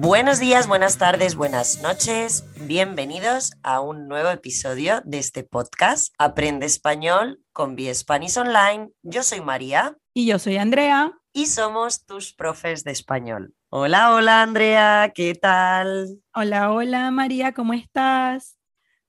[0.00, 2.44] Buenos días, buenas tardes, buenas noches.
[2.68, 8.90] Bienvenidos a un nuevo episodio de este podcast Aprende Español con Spanish Online.
[9.02, 9.98] Yo soy María.
[10.14, 11.18] Y yo soy Andrea.
[11.32, 13.56] Y somos tus profes de español.
[13.70, 16.22] Hola, hola Andrea, ¿qué tal?
[16.32, 18.56] Hola, hola María, ¿cómo estás?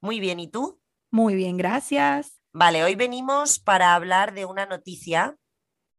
[0.02, 0.82] Muy bien, ¿y tú?
[1.12, 2.42] Muy bien, gracias.
[2.52, 5.38] Vale, hoy venimos para hablar de una noticia,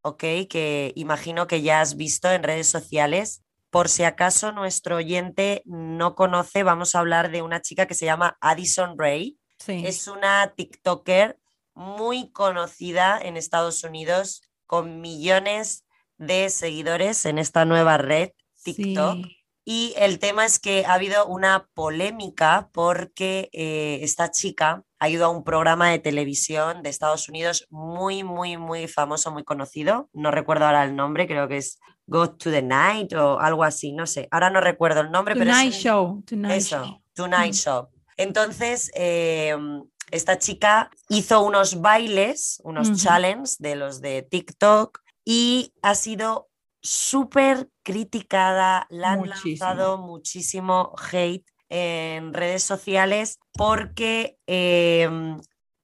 [0.01, 0.19] ok,
[0.49, 6.13] que imagino que ya has visto en redes sociales por si acaso nuestro oyente no
[6.13, 9.39] conoce, vamos a hablar de una chica que se llama Addison Ray.
[9.67, 11.39] Es una TikToker
[11.73, 15.85] muy conocida en Estados Unidos con millones
[16.17, 18.31] de seguidores en esta nueva red
[18.63, 19.25] TikTok.
[19.63, 25.25] Y el tema es que ha habido una polémica porque eh, esta chica ha ido
[25.25, 30.09] a un programa de televisión de Estados Unidos muy, muy, muy famoso, muy conocido.
[30.13, 33.93] No recuerdo ahora el nombre, creo que es Go to the Night o algo así,
[33.93, 34.27] no sé.
[34.31, 36.23] Ahora no recuerdo el nombre, pero es Show.
[36.25, 37.01] Tonight eso, Show.
[37.13, 37.57] Tonight mm.
[37.57, 37.89] Show.
[38.17, 45.95] Entonces, em, esta chica hizo unos bailes, unos challenges de los de TikTok y ha
[45.95, 46.49] sido
[46.81, 55.39] súper criticada, la han lanzado muchísimo hate en redes sociales porque em,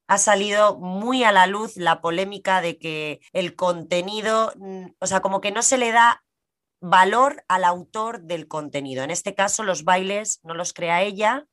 [0.08, 5.22] ha salido muy a la luz la polémica de que el contenido, mm, o sea,
[5.22, 6.24] como que no se le da
[6.80, 9.04] valor al autor del contenido.
[9.04, 11.46] En este caso, los bailes no los crea ella,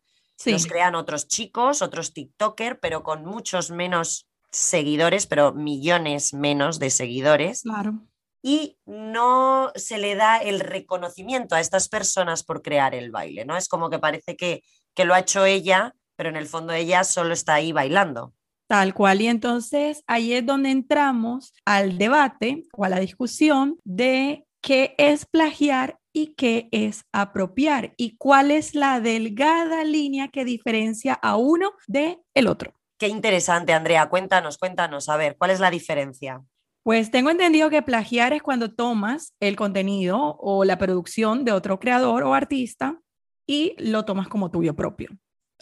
[0.46, 6.90] los crean otros chicos, otros TikToker, pero con muchos menos seguidores, pero millones menos de
[6.90, 7.62] seguidores.
[7.62, 8.00] Claro
[8.46, 13.56] y no se le da el reconocimiento a estas personas por crear el baile, ¿no?
[13.56, 17.04] Es como que parece que, que lo ha hecho ella, pero en el fondo ella
[17.04, 18.34] solo está ahí bailando.
[18.66, 24.46] Tal cual, y entonces ahí es donde entramos al debate o a la discusión de
[24.62, 31.12] qué es plagiar y qué es apropiar y cuál es la delgada línea que diferencia
[31.12, 32.72] a uno de el otro.
[32.98, 34.08] Qué interesante, Andrea.
[34.08, 36.42] Cuéntanos, cuéntanos, a ver, ¿cuál es la diferencia?
[36.84, 41.80] Pues tengo entendido que plagiar es cuando tomas el contenido o la producción de otro
[41.80, 43.00] creador o artista
[43.46, 45.10] y lo tomas como tuyo propio.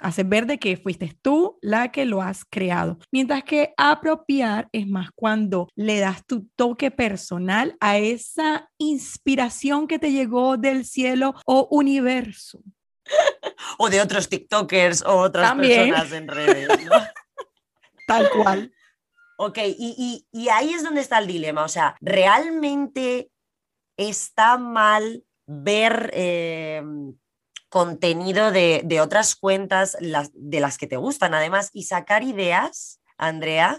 [0.00, 2.98] Haces ver de que fuiste tú la que lo has creado.
[3.10, 9.98] Mientras que apropiar es más cuando le das tu toque personal a esa inspiración que
[9.98, 12.62] te llegó del cielo o universo.
[13.78, 16.68] o de otros TikTokers o otras personas en redes.
[18.06, 18.72] Tal cual.
[19.38, 21.64] Ok, y, ahí es donde está el dilema.
[21.64, 23.30] O sea, ¿realmente
[23.96, 27.14] está mal ver em,
[27.72, 33.78] contenido de, otras cuentas de las que te gustan, además, y sacar ideas, Andrea?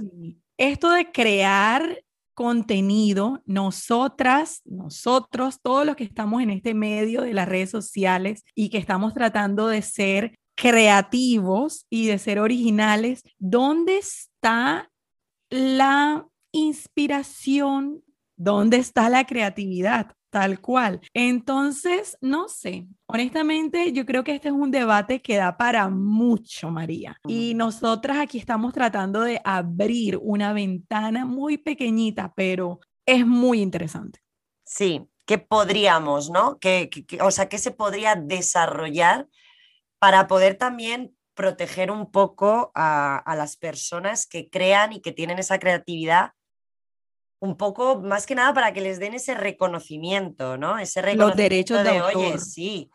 [0.58, 7.48] Esto de crear contenido, nosotras, nosotros, todos los que estamos en este medio de las
[7.48, 14.90] redes sociales y que estamos tratando de ser creativos y de ser originales, ¿dónde está
[15.52, 18.04] la inspiración,
[18.38, 20.16] ¿dónde está la creatividad?
[20.34, 21.00] Tal cual.
[21.14, 26.72] Entonces, no sé, honestamente yo creo que este es un debate que da para mucho,
[26.72, 27.20] María.
[27.28, 34.22] Y nosotras aquí estamos tratando de abrir una ventana muy pequeñita, pero es muy interesante.
[34.64, 36.58] Sí, ¿qué podríamos, no?
[36.58, 36.90] ¿Qué,
[37.22, 39.28] o sea, ¿qué se podría desarrollar
[40.00, 45.60] para poder también proteger un poco a, las personas que crean y que tienen esa
[45.60, 46.32] creatividad
[47.44, 50.80] un poco más que nada para que les den ese reconocimiento, ¿no?
[50.80, 52.90] Ese reconocimiento Los derechos de, oye, sí,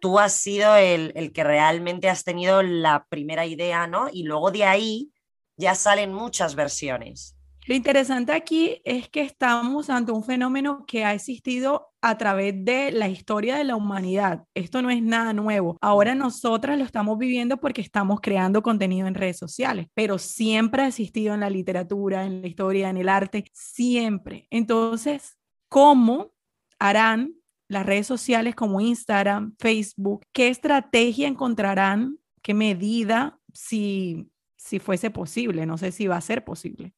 [0.00, 4.08] tú has sido el, el, que realmente has tenido la primera idea, ¿no?
[4.12, 5.10] Y luego de ahí
[5.56, 7.36] ya salen muchas versiones.
[7.66, 12.92] Lo interesante aquí es que estamos ante un fenómeno que ha existido a través de
[12.92, 14.44] la historia de la humanidad.
[14.52, 15.78] Esto no es nada nuevo.
[15.80, 20.88] Ahora nosotras lo estamos viviendo porque estamos creando contenido en redes sociales, pero siempre ha
[20.88, 24.46] existido en la literatura, en la historia, en el arte, siempre.
[24.50, 25.38] Entonces,
[25.70, 26.34] ¿cómo
[26.78, 27.34] harán
[27.68, 30.26] las redes sociales como Instagram, Facebook?
[30.34, 32.18] ¿Qué estrategia encontrarán?
[32.42, 33.38] ¿Qué medida?
[33.54, 36.92] Si, si fuese posible, no sé si va a ser posible.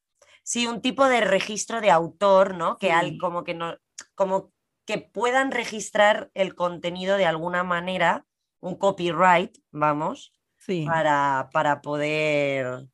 [0.47, 2.77] Sí, un tipo de registro de autor, ¿no?
[2.77, 3.75] Que al, como que no,
[4.15, 4.53] como
[4.85, 8.25] que puedan registrar el contenido de alguna manera,
[8.61, 10.85] un copyright, vamos, sí.
[10.85, 12.87] para, para poder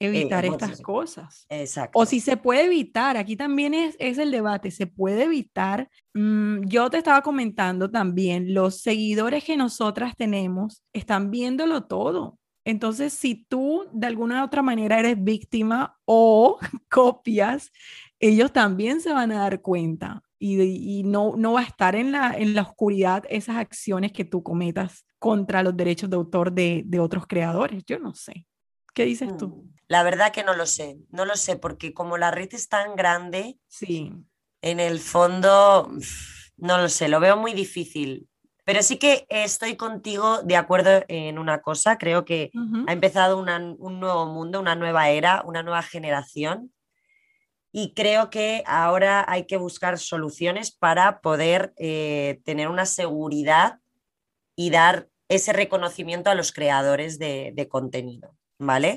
[0.00, 1.44] evitar eh, estas cosas.
[1.50, 1.98] Exacto.
[1.98, 5.90] O si se puede evitar, aquí también es, es el debate, se puede evitar.
[6.14, 12.38] Mm, yo te estaba comentando también, los seguidores que nosotras tenemos están viéndolo todo.
[12.64, 16.58] Entonces, si tú de alguna u otra manera eres víctima o
[16.90, 17.70] copias,
[18.18, 20.22] ellos también se van a dar cuenta.
[20.38, 24.42] y, no, no va a estar en la, en la oscuridad esas acciones que tú
[24.42, 27.82] cometas contra los derechos de autor de, de otros creadores.
[27.86, 28.46] Yo no sé.
[28.94, 29.48] ¿Qué dices tú?
[29.48, 32.68] Mm, la verdad que no lo sé, no lo sé, porque como la red es
[32.68, 34.12] tan grande, sí.
[34.62, 35.90] en el fondo,
[36.56, 38.28] no lo sé, lo veo muy difícil.
[38.64, 42.50] Pero sí que estoy contigo de acuerdo en una cosa, creo que
[42.86, 46.72] ha empezado un nuevo mundo, una nueva era, una nueva generación
[47.76, 53.80] y creo que ahora hay que buscar soluciones para poder eh, tener una seguridad
[54.54, 58.36] y dar ese reconocimiento a los creadores de, contenido.
[58.60, 58.96] ¿Vale?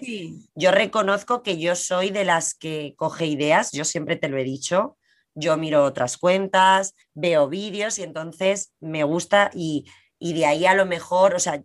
[0.54, 4.44] Yo reconozco que yo soy de las que coge ideas, yo siempre te lo he
[4.44, 4.96] dicho,
[5.38, 9.86] yo miro otras cuentas, veo vídeos y entonces me gusta y,
[10.20, 11.62] y de ahí a lo mejor, o sea,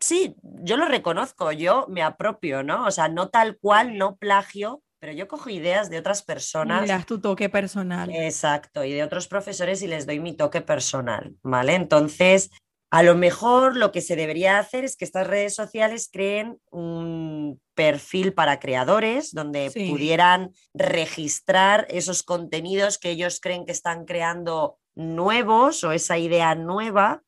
[0.00, 2.86] sí, yo lo reconozco, yo me apropio, ¿no?
[2.86, 6.88] O sea, no tal cual, no plagio, pero yo cojo ideas de otras personas.
[6.88, 8.10] Das tu toque personal.
[8.10, 11.74] Exacto, y de otros profesores y les doy mi toque personal, ¿vale?
[11.74, 12.50] Entonces,
[12.90, 17.60] a lo mejor lo que se debería hacer es que estas redes sociales creen un
[17.74, 25.84] perfil para creadores donde pudieran registrar esos contenidos que ellos creen que están creando nuevos
[25.84, 27.22] o esa idea nueva.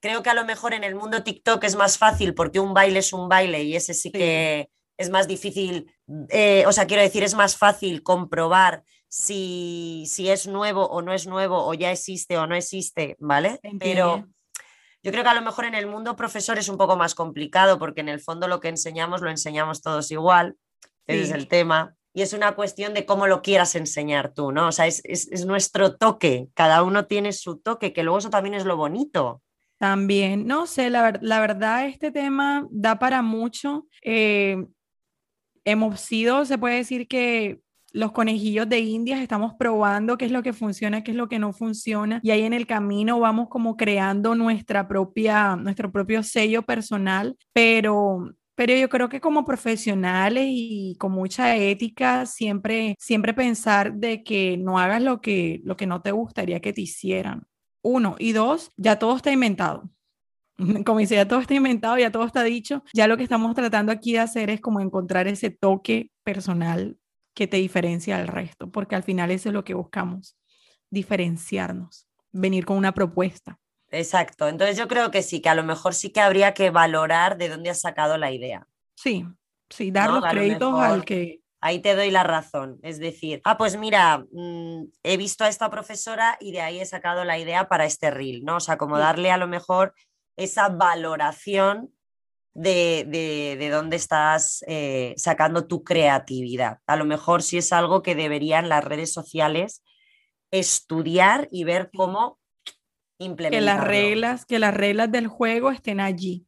[0.00, 2.98] Creo que a lo mejor en el mundo TikTok es más fácil porque un baile
[2.98, 4.10] es un baile y ese sí.
[4.10, 5.94] que es más difícil,
[6.30, 11.12] eh, o sea, quiero decir, es más fácil comprobar si, si, es nuevo o no
[11.12, 13.60] es nuevo, o ya existe o no existe, ¿vale?
[13.78, 14.28] Pero
[15.02, 17.78] yo creo que a lo mejor en el mundo profesor es un poco más complicado,
[17.78, 20.56] porque en el fondo lo que enseñamos lo enseñamos todos igual,
[21.06, 21.94] ese es el tema.
[22.12, 24.68] Y es una cuestión de cómo lo quieras enseñar tú, ¿no?
[24.68, 28.54] O sea, es, es nuestro toque, cada uno tiene su toque, que luego eso también
[28.54, 29.42] es lo bonito.
[29.80, 33.86] También, no sé, la, la verdad este tema da para mucho.
[34.02, 34.66] Eh,
[35.64, 37.60] hemos sido, se puede decir que
[37.92, 41.38] los conejillos de indias, estamos probando qué es lo que funciona, qué es lo que
[41.38, 46.62] no funciona, y ahí en el camino vamos como creando nuestra propia, nuestro propio sello
[46.62, 53.94] personal, pero, pero yo creo que como profesionales y con mucha ética, siempre, siempre pensar
[53.94, 57.46] de que no hagas lo que, lo que no te gustaría que te hicieran.
[57.82, 59.90] Uno, y dos, ya todo está inventado.
[60.84, 63.92] como dice, ya todo está inventado, ya todo está dicho, ya lo que estamos tratando
[63.92, 66.99] aquí de hacer es como encontrar ese toque personal
[67.34, 70.36] que te diferencia del resto, porque al final eso es lo que buscamos,
[70.90, 73.58] diferenciarnos, venir con una propuesta.
[73.90, 77.36] Exacto, entonces yo creo que sí, que a lo mejor sí que habría que valorar
[77.36, 78.66] de dónde has sacado la idea.
[78.94, 79.26] Sí,
[79.68, 81.40] sí, dar los créditos al que...
[81.62, 85.68] Ahí te doy la razón, es decir, ah, pues mira, mm, he visto a esta
[85.68, 88.56] profesora y de ahí he sacado la idea para este reel, ¿no?
[88.56, 89.92] O sea, como darle a lo mejor
[90.36, 91.92] esa valoración
[92.54, 96.78] de, dónde estás eh, sacando tu creatividad.
[96.86, 99.82] A lo mejor si es algo que deberían las redes sociales
[100.50, 102.38] estudiar y ver cómo
[103.18, 103.60] implementar.
[103.60, 106.46] Que las reglas, que las reglas del juego estén allí,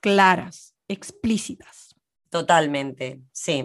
[0.00, 1.96] claras, explícitas.
[2.30, 3.64] Totalmente, sí.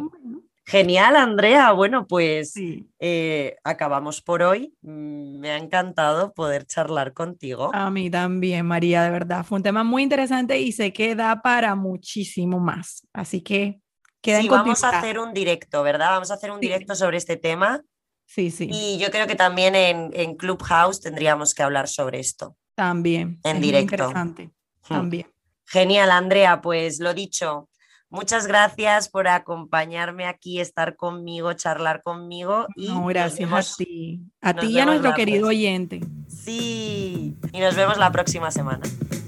[0.70, 1.72] Genial, Andrea.
[1.72, 2.54] Bueno, pues
[3.00, 4.72] eh, acabamos por hoy.
[4.84, 7.72] Mm, me ha encantado poder charlar contigo.
[7.74, 9.44] A mí también, María, de verdad.
[9.44, 13.08] Fue un tema muy interesante y se queda para muchísimo más.
[13.14, 13.82] Así que
[14.22, 16.12] queda sí, vamos a hacer un directo, ¿verdad?
[16.12, 17.82] Vamos a hacer un directo sobre este tema.
[18.28, 18.70] Sí, sí.
[18.72, 22.56] Y yo creo que también en, en Clubhouse tendríamos que hablar sobre esto.
[22.76, 23.40] También.
[23.44, 23.96] En directo.
[23.96, 24.52] interesante.
[24.88, 24.94] Hmm.
[24.94, 25.34] También.
[25.66, 26.62] Genial, Andrea.
[26.62, 27.70] Pues lo dicho,
[28.12, 32.66] Muchas gracias por acompañarme aquí, estar conmigo, charlar conmigo.
[32.76, 34.22] Y no, gracias a ti.
[34.42, 36.02] A ti y a nuestro querido oyente.
[36.28, 37.38] Sí.
[37.52, 38.82] Y nos vemos la próxima semana.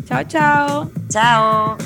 [0.05, 0.91] Chao, chao.
[1.09, 1.77] Chao.